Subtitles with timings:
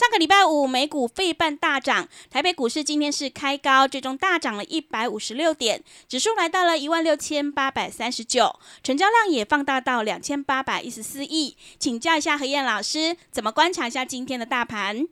[0.00, 11.54] 上个礼拜五，美股费半大涨，台北股市今天是开高，最终大涨了一百五十六点，指数来到了一万六千八百三十九，成交量也放大到两千八百一十四亿。
[11.78, 15.06] 请教一下何燕老师，怎么观察一下今天的大盘？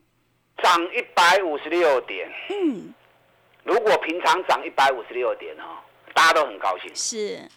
[0.63, 2.91] 涨一百五十六点，嗯，
[3.65, 5.77] 如果平常涨一百五十六点哦，
[6.15, 6.89] 大家都很高兴。
[6.95, 7.47] 是。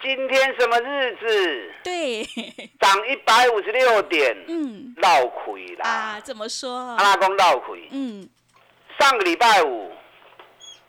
[0.00, 1.72] 今天什么日子？
[1.82, 2.22] 对，
[2.78, 5.88] 涨一百五十六点，嗯，闹亏啦。
[5.88, 6.70] 啊，怎么说？
[6.96, 7.88] 阿拉公闹亏。
[7.90, 8.28] 嗯，
[9.00, 9.90] 上个礼拜五，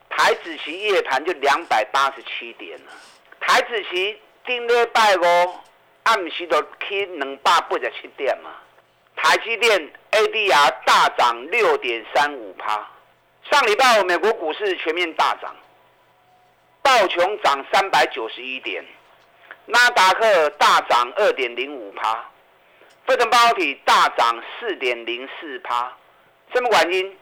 [0.10, 2.92] 台子期夜盘就两百八十七点了。
[3.40, 5.56] 台子期顶礼拜五
[6.04, 8.52] 暗时都去两百八十七点嘛。
[9.16, 12.88] 台积电 ADR 大涨六点三五趴。
[13.50, 15.56] 上礼拜五美国股市全面大涨，
[16.84, 18.86] 道琼涨三百九十一点。
[19.72, 22.28] 纳达克大涨二点零五趴，
[23.06, 25.96] 费城半导体大涨四点零四趴，
[26.52, 27.18] 什么原因？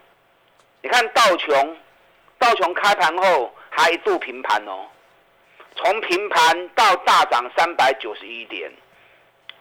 [0.81, 1.77] 你看道琼，
[2.39, 4.87] 道琼开盘后还一度平盘哦，
[5.75, 8.71] 从平盘到大涨三百九十一点，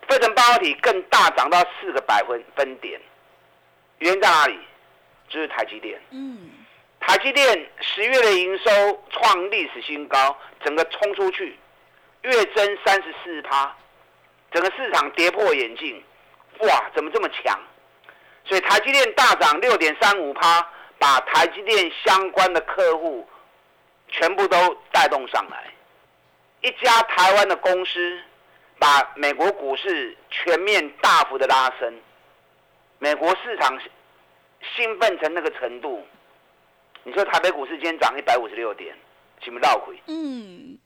[0.08, 3.00] 费城半导体更大涨到四个百分分点，
[3.98, 4.60] 原因在哪里？
[5.28, 6.00] 就是台积电。
[6.10, 6.50] 嗯，
[7.00, 11.58] 台积电十月的营收创历史新高，整个冲出去。
[12.26, 13.74] 月增三十四趴，
[14.50, 16.02] 整个市场跌破眼镜，
[16.60, 17.58] 哇，怎么这么强？
[18.44, 20.66] 所以台积电大涨六点三五趴，
[20.98, 23.28] 把台积电相关的客户
[24.08, 24.56] 全部都
[24.92, 25.72] 带动上来。
[26.62, 28.20] 一家台湾的公司
[28.78, 32.00] 把美国股市全面大幅的拉升，
[32.98, 33.78] 美国市场
[34.74, 36.04] 兴奋成那个程度，
[37.04, 38.96] 你说台北股市今天涨一百五十六点，
[39.40, 39.96] 是不是绕亏？
[40.06, 40.78] 嗯。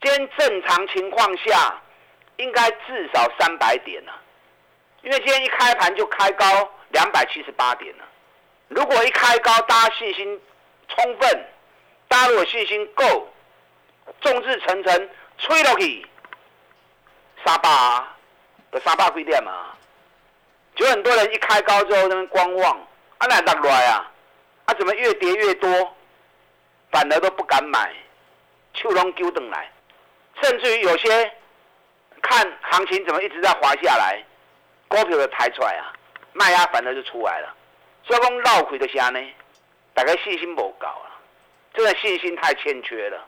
[0.00, 1.76] 今天正常情况下，
[2.36, 4.12] 应该至少三百点了，
[5.02, 6.46] 因为今天一开盘就开高
[6.90, 8.04] 两百七十八点了。
[8.68, 10.40] 如果一开高，大家信心
[10.88, 11.44] 充分，
[12.06, 13.28] 大家如果信心够，
[14.20, 16.06] 众志成城，吹落去，
[17.44, 18.16] 沙坝
[18.70, 19.74] 的沙巴贵点嘛？
[20.76, 22.78] 就很多人一开高之后那边观望，
[23.18, 24.08] 啊那落来啊，
[24.66, 25.96] 啊怎么越跌越多，
[26.92, 27.92] 反而都不敢买，
[28.74, 29.68] 就拢揪等来。
[30.42, 31.32] 甚至于有些
[32.22, 34.22] 看行情怎么一直在滑下来，
[34.88, 35.92] 股票的抬出来啊，
[36.32, 37.54] 卖压反而就出来了。
[38.04, 39.20] 所以讲绕亏的虾呢，
[39.94, 41.10] 大概信心不高了，
[41.74, 43.24] 真的信心太欠缺了。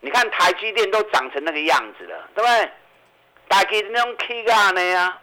[0.00, 2.70] 你看台积电都长成那个样子了，对不对？
[3.48, 5.18] 台积那种 K 干的呀，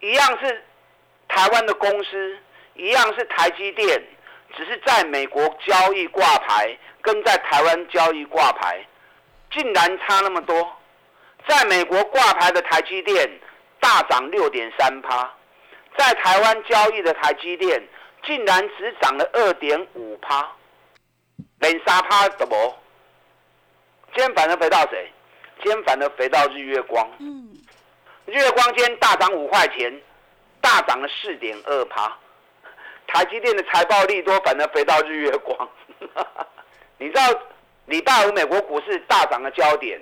[0.00, 0.64] 一样是
[1.28, 2.38] 台湾的公司，
[2.74, 4.02] 一样是台积电，
[4.56, 8.84] 只是在美国交易挂牌，跟在台湾交易挂牌。
[9.50, 10.76] 竟然差那么多，
[11.48, 13.28] 在美国挂牌的台积电
[13.80, 15.28] 大涨六点三趴，
[15.98, 17.82] 在台湾交易的台积电
[18.24, 20.48] 竟然只涨了二点五趴，
[21.58, 22.74] 连三趴都无。
[24.14, 25.10] 今天反而肥到谁？
[25.62, 27.10] 今天反而肥到日月光。
[27.18, 27.50] 嗯，
[28.26, 30.00] 日月光今天大涨五块钱，
[30.60, 32.16] 大涨了四点二趴。
[33.08, 35.68] 台积电的财报利多，反而肥到日月光。
[36.98, 37.22] 你知道？
[37.90, 40.00] 礼拜五美国股市大涨的焦点，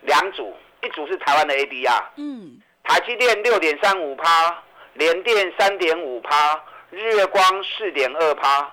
[0.00, 0.52] 两组，
[0.82, 4.60] 一组是台湾的 ADR，嗯，台积电六点三五趴，
[4.94, 8.68] 联电三点五趴，日月光四点二趴，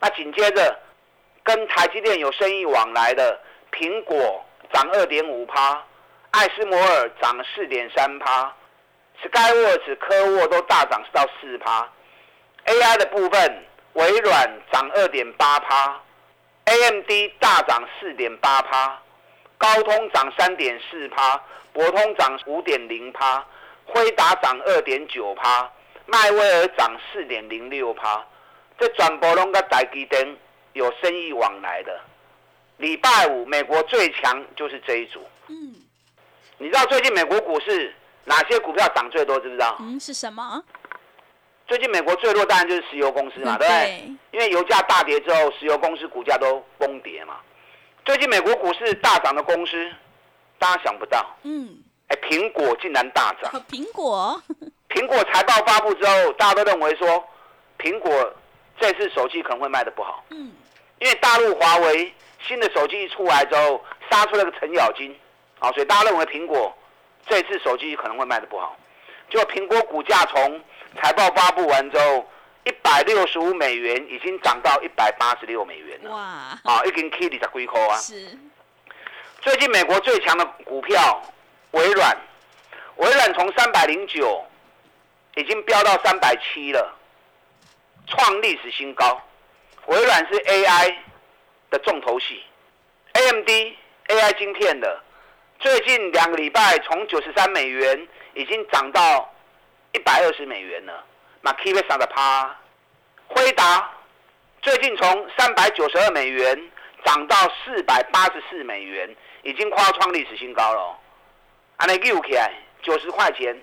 [0.00, 0.76] 那紧接着
[1.44, 3.40] 跟台积电有生意往来的
[3.70, 5.80] 苹果涨二点五趴，
[6.32, 8.52] 艾斯摩尔涨四点三趴
[9.22, 11.88] ，Skyworks 科沃都大涨到四趴
[12.64, 16.02] ，AI 的部分微软涨二点八趴。
[16.66, 19.00] A.M.D 大涨四点八趴，
[19.56, 21.40] 高通涨三点四趴，
[21.72, 23.44] 博通涨五点零趴，
[23.84, 25.70] 辉达涨二点九趴，
[26.06, 28.24] 迈威尔涨四点零六趴。
[28.78, 30.36] 这转播拢跟台积电
[30.72, 32.00] 有生意往来的。
[32.78, 35.24] 礼拜五美国最强就是这一组。
[35.46, 35.72] 嗯，
[36.58, 39.38] 你知道最近美国股市哪些股票涨最多？
[39.38, 39.76] 知不知道？
[39.78, 40.62] 嗯，是什么？
[41.66, 44.12] 最近美国最弱当然就是石油公司嘛，对不对？
[44.32, 47.36] 因为油价大跌之后，石油公司股价都崩跌嘛。
[48.04, 49.90] 最近美国股市大涨的公司，
[50.58, 51.76] 大家想不到，嗯，
[52.08, 53.50] 哎，苹果竟然大涨。
[53.68, 54.40] 苹果，
[54.88, 57.24] 苹果财报发布之后，大家都认为说，
[57.78, 58.32] 苹果
[58.78, 60.52] 这次手机可能会卖的不好，嗯，
[61.00, 62.14] 因为大陆华为
[62.46, 65.12] 新的手机一出来之后，杀出了个程咬金，
[65.58, 66.72] 啊，所以大家认为苹果
[67.26, 68.76] 这次手机可能会卖的不好。
[69.28, 70.62] 就苹果股价从
[70.96, 72.28] 财报发布完之后，
[72.64, 76.10] 一百六十五美元已经涨到一百八十六美元了。
[76.10, 76.18] 哇！
[76.64, 77.96] 啊，已经 K 二十几块啊。
[77.96, 78.38] 是。
[79.40, 81.22] 最近美国最强的股票
[81.70, 82.16] 微软，
[82.96, 84.44] 微软从三百零九
[85.36, 86.96] 已经飙到三百七了，
[88.06, 89.20] 创历史新高。
[89.86, 90.94] 微软是 AI
[91.70, 92.42] 的重头戏
[93.12, 93.48] ，AMD
[94.08, 95.00] AI 晶片的，
[95.60, 98.08] 最近两个礼拜从九十三美元。
[98.38, 99.32] 已经涨到
[99.96, 100.92] 一百二十美元呢，
[101.40, 102.54] 那 K 线上的趴，
[103.28, 103.90] 辉达
[104.60, 106.70] 最近从三百九十二美元
[107.02, 107.34] 涨到
[107.64, 110.98] 四百八十四美元，已经跨创历史新高了。
[111.78, 112.52] 安尼又起来
[112.82, 113.58] 九十块钱，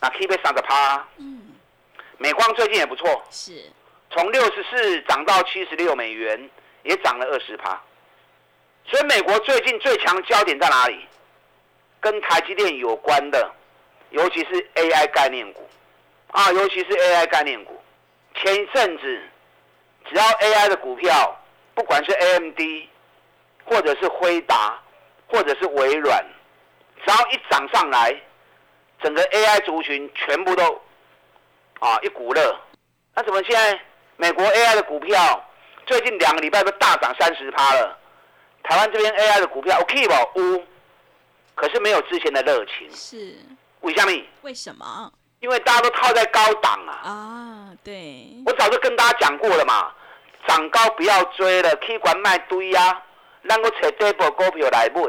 [0.00, 1.52] 那 K 线上的趴，嗯，
[2.16, 3.70] 美光最近也不错，是，
[4.10, 6.48] 从六十四涨到七十六美元，
[6.82, 7.78] 也涨了二十趴。
[8.86, 11.06] 所以美国最近最强的焦点在哪里？
[12.00, 13.52] 跟台积电有关的。
[14.16, 15.68] 尤其是 AI 概念股，
[16.28, 17.78] 啊，尤其是 AI 概念股，
[18.34, 19.22] 前一阵子
[20.08, 21.38] 只要 AI 的股票，
[21.74, 22.58] 不管是 AMD，
[23.66, 24.80] 或者是辉达，
[25.28, 26.24] 或者是微软，
[27.04, 28.18] 只要一涨上来，
[29.02, 30.80] 整个 AI 族群全部都
[31.80, 32.58] 啊一股热。
[33.14, 33.78] 那怎么现在
[34.16, 35.44] 美国 AI 的股票
[35.84, 37.98] 最近两个礼拜都大涨三十趴了？
[38.62, 40.16] 台湾这边 AI 的股票 OK 吧？
[40.36, 40.64] 呜，
[41.54, 42.90] 可是没有之前的热情。
[42.90, 43.36] 是。
[43.80, 44.12] 为什么？
[44.42, 45.12] 为什么？
[45.40, 46.92] 因为大家都套在高档啊！
[47.04, 48.26] 啊，对。
[48.46, 49.92] 我早就跟大家讲过了嘛，
[50.48, 53.02] 涨高不要追了，去管卖堆啊，
[53.48, 55.02] 咱个找底部股票来买。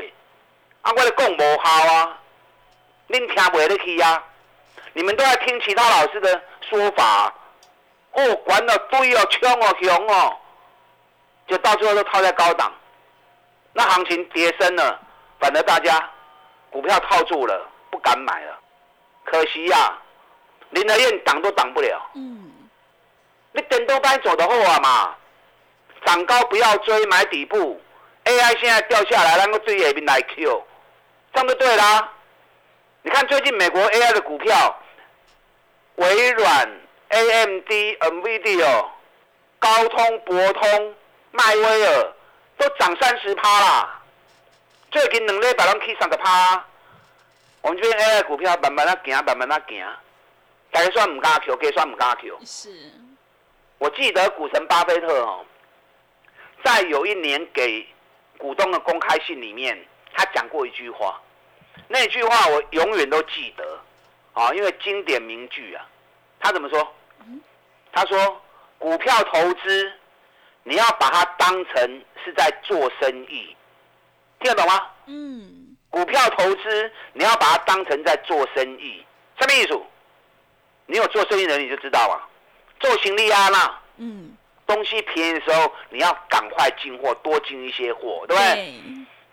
[0.81, 2.17] 啊，我咧讲无效啊，
[3.09, 4.23] 恁听袂得去啊？
[4.93, 7.33] 你们都在听其他老师的说法，
[8.11, 10.37] 哦，管了堆哦，冲哦，熊哦，
[11.47, 12.71] 就到最后都套在高档。
[13.73, 14.99] 那行情跌升了，
[15.39, 16.09] 反而大家
[16.69, 18.59] 股票套住了，不敢买了。
[19.23, 19.97] 可惜呀，
[20.69, 22.01] 林德燕挡都挡不了。
[22.15, 22.51] 嗯，
[23.51, 25.15] 你等多班走的后啊嘛，
[26.05, 27.81] 涨高不要追，买底部。
[28.25, 30.63] AI 现在掉下来，那个对下面来 Q，
[31.33, 32.11] 这样就对啦。
[33.03, 34.77] 你看最近美国 AI 的股票，
[35.95, 36.79] 微软、
[37.09, 38.85] AMD、NVIDIA、
[39.59, 40.95] 高通、博通、
[41.31, 42.13] 迈威尔
[42.57, 44.01] 都涨三十趴啦。
[44.91, 46.65] 最近两礼拜拢去三十趴。
[47.67, 49.85] 我们这边 AI 股票慢慢的行，慢慢的行，
[50.71, 52.39] 大家算唔敢 Q，给算唔敢 Q。
[52.45, 52.69] 是，
[53.77, 55.45] 我记得股神巴菲特哦，
[56.63, 57.85] 在有一年给
[58.37, 59.77] 股东的公开信里面，
[60.13, 61.21] 他讲过一句话，
[61.89, 63.77] 那句话我永远都记得，
[64.31, 65.85] 啊，因为经典名句啊。
[66.39, 66.95] 他怎么说？
[67.91, 68.41] 他说，
[68.77, 69.91] 股票投资
[70.63, 73.53] 你要把它当成是在做生意，
[74.39, 74.89] 听得懂吗？
[75.07, 75.66] 嗯。
[75.89, 79.03] 股票投资，你要把它当成在做生意，
[79.39, 79.79] 什么意思？
[80.85, 82.15] 你有做生意的人你就知道啊，
[82.79, 84.31] 做行李啊那，嗯，
[84.65, 88.73] 东西便宜的时候，你要赶快进货，多进一些货，对不对？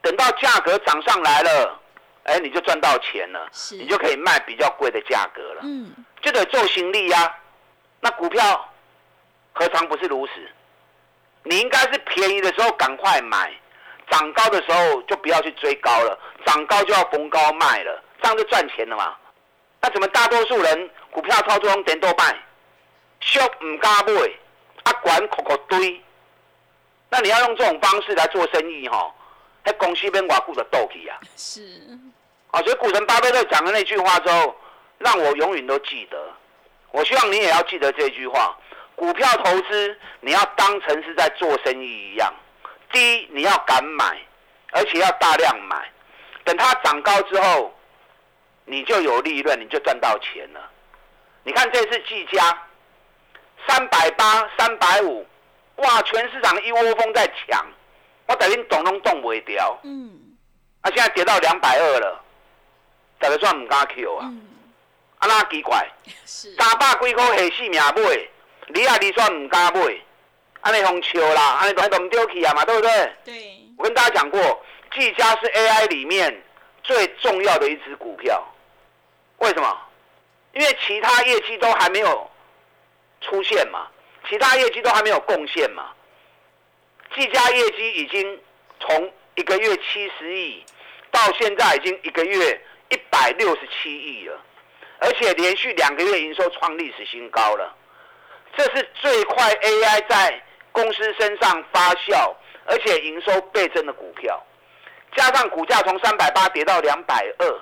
[0.02, 1.80] 等到价格涨上来了，
[2.24, 5.92] 哎，你就赚到钱了，你就可以卖比较贵的价格了，嗯，
[6.22, 7.36] 就得做行李呀。
[8.00, 8.68] 那股票
[9.52, 10.32] 何尝不是如此？
[11.42, 13.52] 你应该是便宜的时候赶快买。
[14.14, 16.16] 涨高的时候就不要去追高了，
[16.46, 19.16] 涨高就要逢高卖了，这样就赚钱了嘛。
[19.80, 22.36] 那怎么大多数人股票操作用点都卖，
[23.20, 24.12] 小唔敢买，
[24.84, 26.00] 啊管口口堆。
[27.10, 29.12] 那你要用这种方式来做生意哈，
[29.64, 31.18] 在公司边寡顾的斗气啊。
[31.36, 31.60] 是。
[32.52, 34.56] 啊，所以股神巴菲特讲的那句话之后，
[34.98, 36.16] 让我永远都记得。
[36.92, 38.56] 我希望你也要记得这句话：
[38.94, 42.32] 股票投资你要当成是在做生意一样。
[42.94, 44.18] 第一，你要敢买，
[44.70, 45.90] 而且要大量买，
[46.44, 47.74] 等它涨高之后，
[48.64, 50.70] 你就有利润，你就赚到钱了。
[51.42, 52.56] 你看这次技嘉
[53.66, 55.26] 三百八、三百五，
[55.76, 57.66] 哇，全市场一窝蜂在抢，
[58.26, 59.76] 我等于动都动不掉。
[59.82, 60.36] 嗯，
[60.82, 62.24] 啊，现在跌到两百二了，
[63.18, 64.32] 大家算唔敢 Q 啊？
[65.18, 65.84] 啊，那奇怪，
[66.24, 68.28] 三百几块下四命买，
[68.68, 69.80] 你啊，你算唔敢买？
[70.64, 73.12] 安尼红球啦，安尼都都丢弃啊嘛，对不对？
[73.24, 73.34] 对。
[73.76, 76.42] 我跟大家讲过，技嘉是 AI 里面
[76.82, 78.42] 最重要的一只股票。
[79.38, 79.78] 为什么？
[80.54, 82.30] 因为其他业绩都还没有
[83.20, 83.88] 出现嘛，
[84.28, 85.90] 其他业绩都还没有贡献嘛。
[87.14, 88.40] 技嘉业绩已经
[88.80, 90.64] 从一个月七十亿，
[91.10, 94.40] 到现在已经一个月一百六十七亿了，
[95.00, 97.76] 而且连续两个月营收创历史新高了。
[98.56, 100.40] 这是最快 AI 在
[100.74, 102.34] 公司身上发酵，
[102.66, 104.44] 而且营收倍增的股票，
[105.16, 107.60] 加上股价从三百八跌到两百二，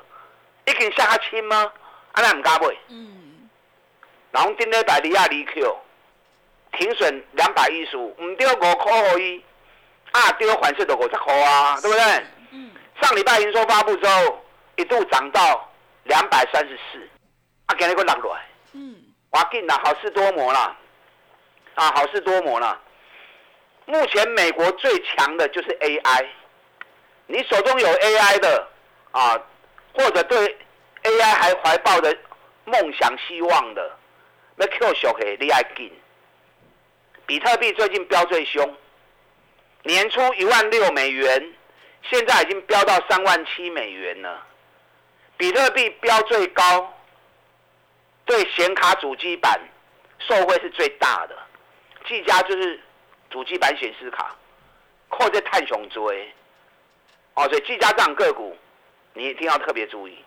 [0.64, 1.70] 一定下轻吗？
[2.12, 2.66] 阿那唔加买。
[2.88, 3.48] 嗯。
[4.30, 5.76] 然后今天百利亚离 Q。
[6.78, 9.44] 停损两百一十五，唔丢五块而已，
[10.12, 12.26] 啊丢还是都五十块啊，对不对？
[12.52, 12.70] 嗯。
[13.02, 14.42] 上礼拜营收发布之后，
[14.76, 15.70] 一度涨到
[16.04, 17.06] 两百三十四，
[17.66, 18.40] 啊，今日个落落来。
[18.72, 18.96] 嗯。
[19.32, 20.74] 哇，紧啦，好事多磨啦，
[21.74, 22.80] 啊，好事多磨啦。
[23.86, 26.26] 目前美国最强的就是 AI，
[27.26, 28.68] 你手中有 AI 的
[29.10, 29.40] 啊，
[29.94, 30.56] 或者对
[31.02, 32.16] AI 还怀抱着
[32.64, 33.98] 梦想希望的，
[34.56, 35.92] 那 Q 小黑你爱紧。
[37.26, 38.76] 比特币最近飙最凶，
[39.84, 41.54] 年初一万六美元，
[42.02, 44.46] 现在已经飙到三万七美元了。
[45.36, 46.92] 比特币飙最高，
[48.24, 49.58] 对显卡主机板
[50.18, 51.36] 受惠是最大的。
[52.06, 52.80] 技嘉就是
[53.32, 54.36] 主机板显示卡，
[55.08, 56.32] 靠在探熊追。
[57.34, 58.56] 哦，所以技嘉这样个股，
[59.14, 60.22] 你一定要特别注意。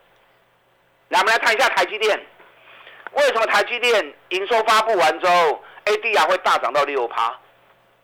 [1.07, 2.19] 那我们来看一下台积电，
[3.11, 7.39] 为什么台积电营收发布完之后？ADR 会大涨到六趴，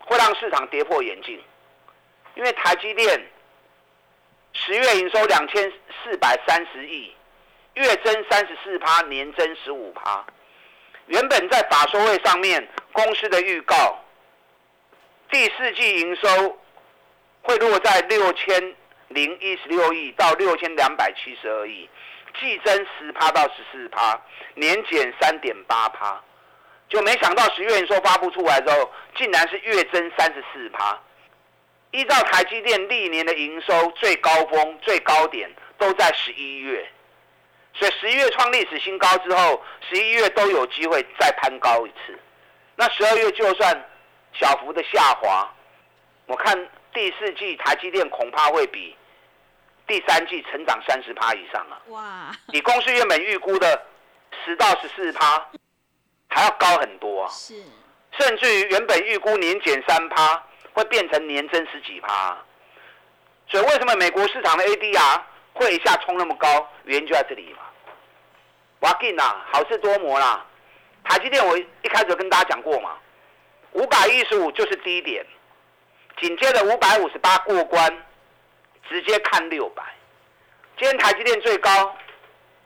[0.06, 1.42] 会让市场跌破眼镜。
[2.36, 3.28] 因为台积电
[4.54, 7.12] 十月营收两千四百三十亿，
[7.74, 10.24] 月增三十四趴，年增十五趴。
[11.08, 14.00] 原本在法说会上面公司的预告，
[15.32, 16.60] 第四季营收
[17.42, 18.76] 会落在六千
[19.08, 21.90] 零一十六亿到六千两百七十二亿，
[22.40, 24.20] 季增十趴到十四趴，
[24.56, 26.22] 年减三点八趴。
[26.90, 31.00] 就没想到十月营收发布出来之后，竟然是月增三十四趴。
[31.92, 36.90] 依照台积电历年的营收最高峰、最高点都在十一月，
[37.74, 42.20] 所以十一月创历史新高之后，十一月都有机会再攀高一次。
[42.76, 43.90] 那十二月就算
[44.34, 45.52] 小幅的下滑，
[46.26, 48.96] 我看第四季台积电恐怕会比
[49.88, 51.82] 第三季成长三十趴以上啊！
[51.88, 53.86] 哇，比公司原本预估的
[54.44, 55.46] 十到十四趴。
[56.34, 57.30] 还要高很多啊！
[57.30, 57.62] 是，
[58.18, 62.38] 甚至于原本预估年减三趴，会变成年增十几趴。
[63.50, 65.22] 所以为什么美国市场的 ADR
[65.54, 66.70] 会一下冲那么高？
[66.86, 67.60] 原因就在这里嘛。
[68.80, 70.46] 哇劲呐，好事多磨啦！
[71.04, 72.92] 台积电我一开始跟大家讲过嘛，
[73.74, 75.26] 五百一十五就是低点，
[76.20, 77.90] 紧接着五百五十八过关，
[78.90, 79.84] 直接看六百。
[80.78, 81.96] 今天台积电最高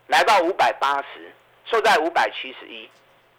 [0.08, 1.32] 来到五百八十，
[1.64, 2.88] 收在五百七十一。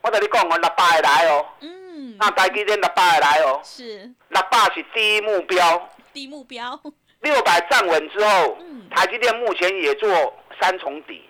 [0.02, 1.46] 我跟你讲，我六百来哦。
[1.62, 2.16] 嗯。
[2.20, 3.60] 那台积电六百会来哦。
[3.64, 4.10] 是。
[4.30, 5.90] 六百是第一目标。
[6.14, 6.80] 第一目标。
[7.22, 8.58] 六百站稳之后，
[8.96, 11.28] 台积电目前也做三重底，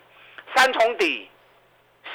[0.54, 1.28] 三重底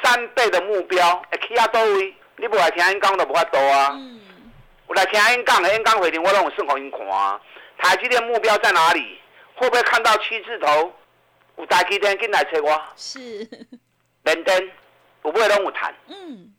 [0.03, 2.15] 三倍的目标，会去啊多位？
[2.43, 3.91] 你不来听因讲都无法度啊。
[3.93, 4.19] 嗯。
[4.85, 7.39] 我来听因讲，因讲回听我拢有算给因看啊。
[7.77, 9.17] 台积电目标在哪里？
[9.55, 10.91] 会不会看到七字头？
[11.55, 12.83] 有台积电进来找我。
[12.97, 13.47] 是。
[14.23, 14.71] 连登。
[15.21, 15.95] 我不会拢有谈。
[16.09, 16.53] 嗯，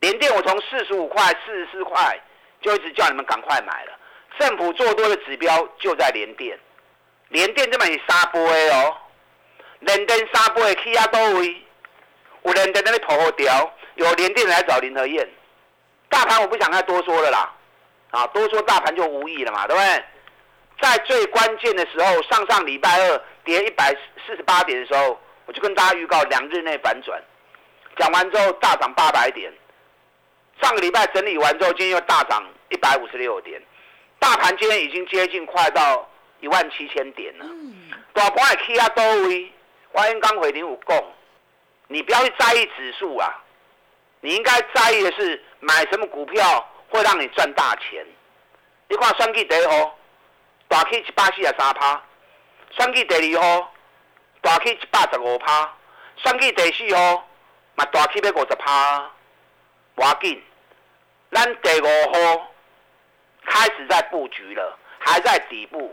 [0.00, 2.20] 连电我从四十五块、四十四块
[2.60, 3.98] 就一直叫你们赶快买了。
[4.38, 6.58] 政府做多的指标就在连电，
[7.30, 8.94] 连电这么是三波哦，
[9.78, 11.64] 连电三波起啊多位，
[12.42, 15.28] 有连电那里跑掉，有连电来找林和燕。
[16.08, 17.52] 大盘我不想再多说了啦，
[18.10, 20.04] 啊，多说大盘就无意了嘛，对不对？
[20.80, 23.94] 在最关键的时候，上上礼拜二跌一百
[24.26, 27.20] 四十八点的时候，我就跟大家预告两日内反转。
[27.96, 29.52] 讲完之后大涨八百点，
[30.60, 33.62] 上个礼拜整理完之后，今天又大涨一百五十六点，
[34.18, 36.08] 大盘今天已经接近快到
[36.40, 37.46] 一万七千点了。
[38.12, 39.52] 大盘也 K 啊多位，
[39.92, 41.12] 欢迎刚回零五共，
[41.86, 43.43] 你不要去在意指数啊，
[44.24, 48.02] 你应该在意的是买什么股票会让你赚大钱。
[48.88, 49.98] 你看双 K 第一号，
[50.66, 52.02] 大 K 一百四十三趴，
[52.70, 53.70] 双 K 第二号，
[54.40, 55.70] 大 K 一百十五趴，
[56.16, 57.28] 双 K 第四号。
[57.76, 59.10] 嘛大起要五十趴，
[59.96, 60.40] 要紧。
[61.32, 62.54] 咱第五号
[63.44, 65.92] 开始在布局了，还在底部。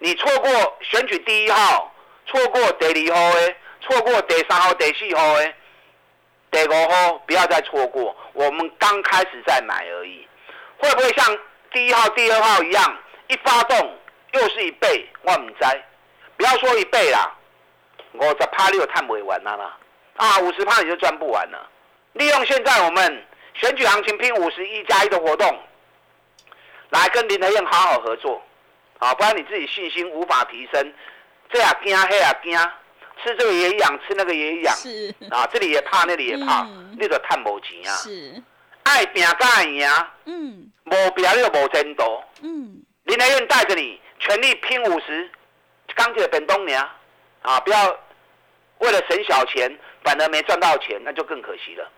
[0.00, 1.90] 你错过选举第一号，
[2.26, 5.54] 错过第二号的，错过第三号、第四号的，
[6.54, 8.14] 第五号不要再错过。
[8.32, 10.24] 我们刚开始在买而已，
[10.78, 11.38] 会不会像
[11.72, 12.96] 第一号、第二号一样，
[13.26, 13.98] 一发动
[14.34, 15.04] 又是一倍？
[15.22, 15.82] 我唔知，
[16.36, 17.34] 不要说一倍啦，
[18.12, 19.76] 五十趴你就赚不完啦啦。
[20.14, 21.68] 啊，五十趴你就赚不完了。
[22.12, 25.58] 利用现在我们选举行情拼五十一加一的活动，
[26.90, 28.40] 来跟林德燕好好合作，
[29.00, 30.94] 啊，不然你自己信心无法提升，
[31.50, 32.56] 这样惊，那啊惊，
[33.22, 35.14] 吃这个也痒，吃那个也痒，是。
[35.30, 36.96] 啊，这里也怕，那里也怕，嗯。
[36.98, 38.42] 你就探无钱啊，是，
[38.84, 39.88] 爱拼才会赢，
[40.26, 40.70] 嗯。
[40.86, 42.22] 无拼你就无前途。
[42.42, 45.30] 嗯，林来燕带着你全力拼五十，
[45.94, 46.88] 钢铁本东娘
[47.42, 47.98] 啊，不要
[48.78, 51.90] 为了省小钱，反而没赚到钱，那就更可惜了。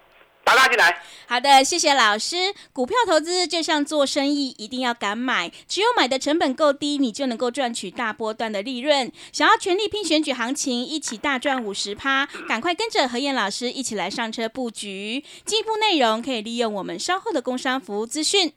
[0.47, 2.55] 打打进来，好的，谢谢老师。
[2.73, 9.11] 股票投资就像做生意，一定要敢买，只有买的成本够低，你就能够赚取大波段的利润。
[9.33, 15.25] 想要全力拼选举行情，一起大赚五十趴，赶快跟着何燕老师一起来上车布局。
[15.45, 18.53] 进一步内容可以利用我们稍后的工商服务资讯。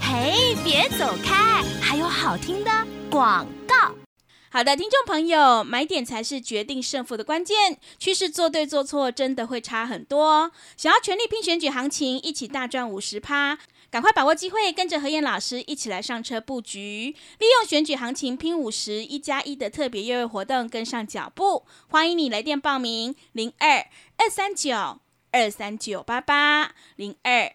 [0.00, 2.70] 嘿，别走开，还有好听的
[3.10, 3.92] 广告。
[4.54, 7.76] 好的，听众朋友，买点才是决定胜负的关键。
[7.98, 10.52] 趋势做对做错，真的会差很多。
[10.76, 13.58] 想要全力拼选举行情，一起大赚五十趴，
[13.90, 21.64] 赶快把握机会，跟着何燕老师一起来上车布局，利用选举行情拼五十一加一的特别优惠活动，跟上脚步。
[21.88, 23.84] 欢迎你来电报名：零二
[24.18, 25.00] 二三九
[25.32, 27.52] 二三九八八零二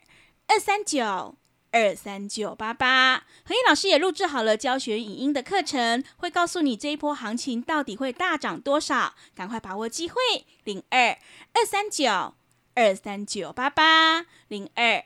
[0.47, 1.38] 二三九。
[1.71, 10.15] 二三九八八，何燕老师也录制好了教学影音的课程，会告诉你这一波行情到底会大涨多少，赶快把握机会，
[10.63, 11.17] 零二
[11.53, 12.33] 二三九
[12.75, 15.05] 二三九八八，零二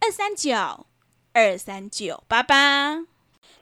[0.00, 0.86] 二三九
[1.32, 3.13] 二三九八八。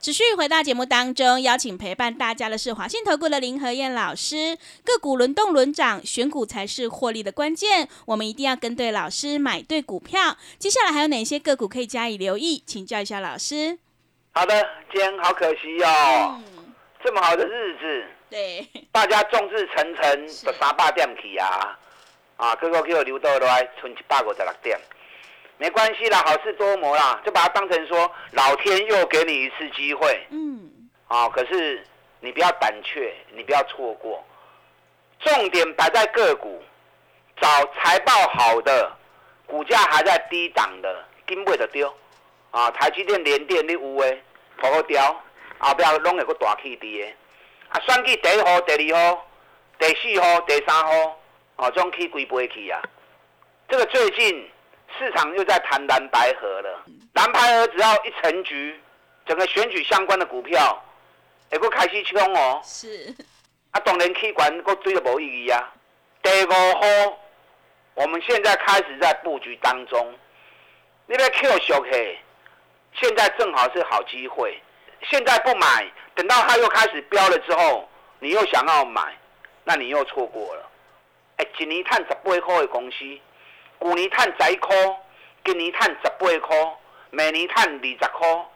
[0.03, 4.59] 持续回到节目当中，邀请陪伴大家的是华信投顾的林和燕老师。
[4.85, 7.89] 个股轮动轮涨，选股才是获利的关键。
[8.07, 10.37] 我们一定要跟对老师，买对股票。
[10.59, 12.61] 接下来还有哪些个股可以加以留意？
[12.67, 13.79] 请教一下老师。
[14.33, 21.79] 好的，今天好可惜哦，嗯，这么好的日子，对，大家众志成城，是就三百点去啊，
[22.39, 24.77] 啊，结果给我留到落来，剩一百五十六点，
[25.63, 30.69] 没关系啦，好事多磨啦，就把它当成说老天又给你一次机会嗯，
[31.07, 31.29] 啊。
[31.29, 31.87] 可是
[32.19, 34.25] 你不要胆怯，你不要错过，
[35.21, 36.61] 重点摆在个股，
[37.41, 38.91] 找财报好的，
[39.47, 41.95] 股价还在低档的，根本就丢
[42.51, 42.69] 啊。
[42.73, 44.21] 台积电、联电你有诶，
[44.59, 45.15] 跑好掉，
[45.59, 47.17] 后壁拢会个大起跌诶。
[47.69, 49.25] 啊，算计第一号、第二号、
[49.79, 50.93] 第四号、第三号，
[51.55, 52.83] 哦，这种起规杯去啊。
[53.69, 54.51] 这个最近
[54.99, 58.79] 市场又在谈蓝白河了，蓝白河只要一成局，
[59.27, 60.83] 整个选举相关的股票，
[61.51, 62.61] 会个开始冲哦。
[62.65, 63.15] 是，
[63.71, 65.73] 啊，当然气管个追都无意义啊。
[66.23, 67.19] 第五号，
[67.95, 70.15] 我们现在开始在布局当中，
[71.07, 72.19] 你要 Q 小 K，，
[72.95, 74.61] 现在正好是好机会。
[75.11, 77.89] 现在不买，等到它又开始飙了之后，
[78.21, 79.17] 你又想要买，
[79.65, 80.71] 那你又错过了。
[81.39, 82.99] 哎，一年赚十八块的公司，
[83.83, 84.77] 去年赚十一块，
[85.45, 86.57] 今年赚十八块，
[87.11, 88.47] 每年赚二十块，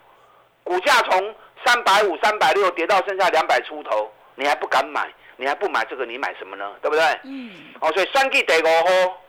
[0.63, 1.35] 股价从
[1.65, 6.75] 三百五、三百六跌到剩下两百出头，你还不敢买，你还不买这个，你买什么呢？
[6.81, 7.05] 对不对？
[7.25, 9.23] 嗯，哦，所以三 G 第五号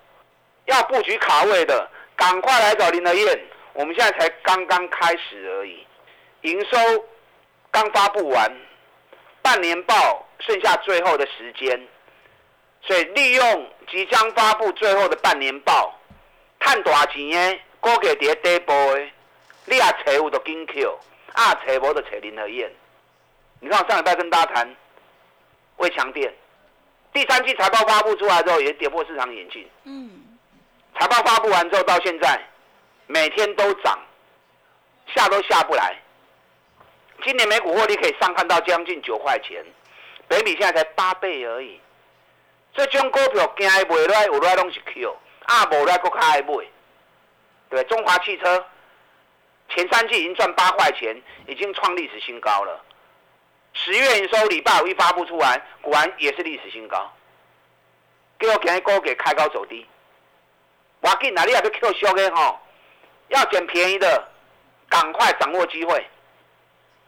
[0.66, 3.40] 要布局卡位的，赶快来找林德燕。
[3.74, 5.86] 我们现在才刚刚开始而已，
[6.42, 6.78] 营收
[7.72, 8.52] 刚发布完，
[9.42, 11.88] 半年报剩下最后的时间，
[12.88, 15.93] 所以利用即将发布最后的半年报，
[16.62, 19.08] 赚大钱的，股价伫底部的，
[19.65, 20.97] 你啊找有就紧 Q，
[21.34, 22.71] 啊找无就找林德燕。
[23.60, 24.76] 你看我上礼拜跟大家谈
[25.78, 26.34] 魏强电。
[27.12, 29.67] 第三季财报发布出来之后，也跌破市场眼镜。
[29.84, 30.10] 嗯，
[30.97, 32.39] 财报发布完之后，到现在
[33.08, 34.00] 每天都涨，
[35.13, 35.93] 下都下不来。
[37.23, 39.65] 今年每股获利可以上看到将近九块钱，
[40.28, 41.82] 北米现在才八倍而已。
[42.86, 46.54] 这种股票惊伊卖来，有来拢是 Q，啊无来搁较爱买。
[47.70, 48.66] 对，中华汽车
[49.70, 52.82] 前三季已经赚八块钱，已经创历史新高了。
[53.74, 57.12] 十月营收礼拜五一发布出来，果然也是历史新高。
[58.40, 59.86] 给我今日股给开高走低，
[61.02, 62.60] 我紧哪里也要 Q 小的吼，
[63.30, 64.28] 要捡便宜的，
[64.88, 66.06] 赶快掌握机会。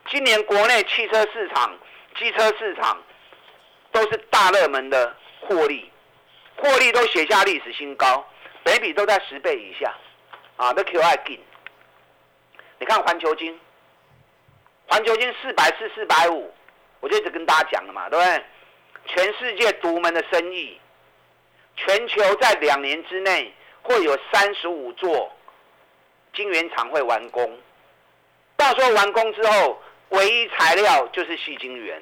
[0.10, 1.78] 今年国内汽车市场、
[2.18, 2.98] 机车市场
[3.92, 5.90] 都是大热门的获利，
[6.58, 8.26] 获利都写下历史新高，
[8.64, 9.94] 北比都在十倍以下，
[10.58, 11.40] 啊，那 Q 爱紧。
[12.80, 13.60] 你看环球金，
[14.88, 16.54] 环球金四百四、四百五，
[17.00, 18.44] 我就一直跟大家讲了嘛，对不对？
[19.06, 20.80] 全世界独门的生意，
[21.76, 25.32] 全球在两年之内会有三十五座
[26.34, 27.60] 晶圆厂会完工，
[28.56, 32.02] 到时候完工之后，唯一材料就是细晶圆，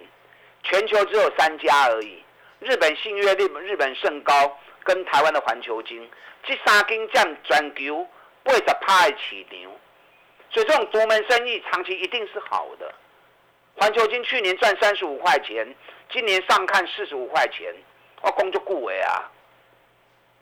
[0.63, 2.21] 全球只有三家而已。
[2.59, 6.09] 日本信越、日本日本盛高跟台湾的环球金，
[6.43, 8.07] 这三间占全球
[8.43, 9.71] 八十趴的市场，
[10.49, 12.93] 所以这种独门生意长期一定是好的。
[13.75, 15.67] 环球金去年赚三十五块钱，
[16.11, 17.71] 今年上看四十五块钱，
[18.21, 19.31] 我工作顾为啊。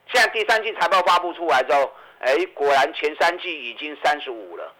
[0.07, 4.73] 现在第三季财报发布出来之后，哎，果然前三季已经三十五了，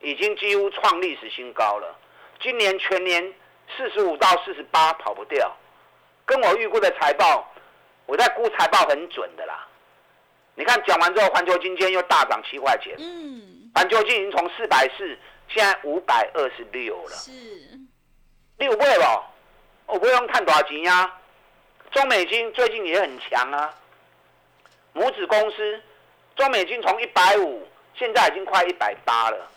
[0.00, 1.98] 已经几乎创历史新高了。
[2.38, 3.32] 今年全年
[3.76, 5.52] 四十五到四十八跑不掉，
[6.32, 7.46] 跟我预估的财报，
[8.06, 9.68] 我在估财报很准的啦。
[10.54, 15.18] 你看讲完之后，环球金今天又大涨七块钱，嗯，环球金已经从四百四，
[15.48, 17.30] 现在五百二十六了，是
[18.56, 19.22] 六倍了。
[19.84, 21.12] 我不用看多少钱呀。
[21.90, 23.70] 中美金最近也很强啊。
[24.94, 25.82] 母子公司
[26.34, 29.50] 中美金从一百五，现在已经快一百八了。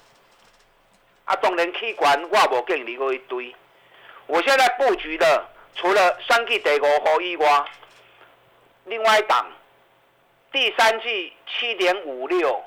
[1.23, 3.55] 啊，当然器官我无建立过一堆。
[4.27, 7.65] 我现在布局的除了三季第五号以外，
[8.85, 9.45] 另外一档
[10.51, 12.63] 第三季七点五六，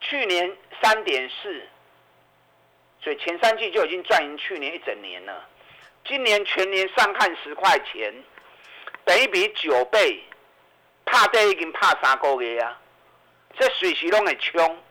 [0.00, 1.62] 去年三点四，
[3.02, 5.44] 所以前三季就已经赚赢去年一整年了。
[6.04, 8.14] 今年全年上看十块钱，
[9.04, 10.22] 等于比九倍。
[11.08, 12.80] 拍底已经拍三个月啊，
[13.56, 14.82] 这随时拢会冲。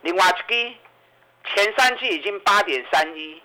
[0.00, 0.74] 另外一支
[1.44, 3.42] 前三季已经八点三一，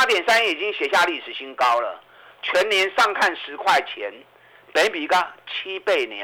[0.00, 2.00] 八点三已经写下历史新高了。
[2.40, 4.10] 全年上看十块钱，
[4.72, 6.16] 等比个七倍呢。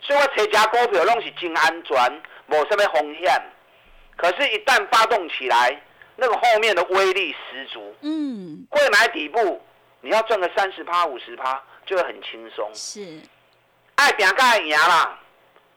[0.00, 3.40] 所以我找家股票拢是真安全，无什么风险。
[4.16, 5.80] 可是，一旦发动起来，
[6.16, 7.94] 那个后面的威力十足。
[8.00, 8.66] 嗯。
[8.68, 9.64] 贵买底部，
[10.00, 11.62] 你要赚个三十趴、五十趴。
[11.86, 13.20] 就会很轻松，是
[13.96, 15.18] 爱拼才会赢啦，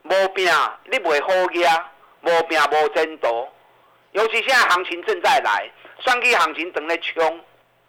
[0.04, 0.46] 无拼
[0.86, 3.52] 你袂好压，无拼无争夺。
[4.12, 5.72] 尤其现在行情正在来，
[6.04, 7.40] 双击行情等在冲，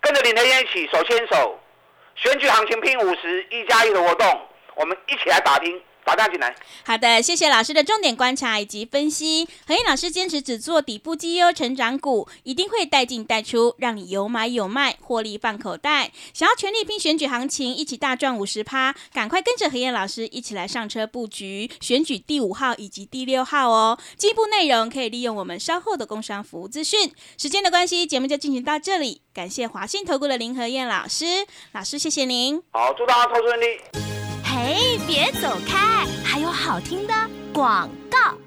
[0.00, 1.59] 跟着林德燕一起手牵手，
[2.14, 5.83] 选举行情拼五十一加一的活动，我们一起来打拼。
[6.17, 6.55] 打进来。
[6.85, 9.47] 好的，谢谢老师的重点观察以及分析。
[9.67, 16.11] 何燕老师坚持只做底部绩优成长股，一定会带进带出，让你有买有卖，获利放口袋。
[16.33, 23.99] 想要全力拼选举行情，一起大赚五十趴，赶快跟着何燕老师一起来上车布局选举第五号以及第六号哦。
[24.17, 27.12] 进一步内容可以利用我们稍后的工商服务资讯。
[27.38, 29.23] 时间的关系，节目就进行到这里。
[29.33, 31.25] 感谢华信投顾的林何燕老师，
[31.73, 32.62] 老师谢谢您。
[32.73, 34.23] 好，祝大家投资顺利。
[34.57, 36.07] 嘿，别走开！
[36.25, 37.12] 还有好听的
[37.53, 38.38] 广告。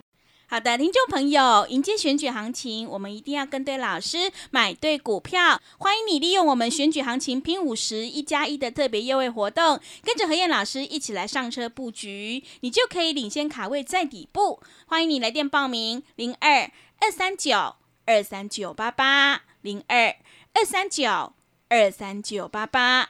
[0.47, 5.61] 好的，听众朋友，迎接选举行情，我们一定要跟对老师，买对股票。
[5.77, 14.61] 欢迎你利用我们选举行情拼五十一加一的特别优惠活动，跟着何燕老师一起来上车布局，你就可以领先卡位在底部。
[14.85, 20.15] 欢迎你来电报名：零二二三九二三九八八零二
[20.53, 21.33] 二三九
[21.67, 23.09] 二三九八八。